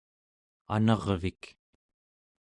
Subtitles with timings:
[0.75, 1.41] anarvik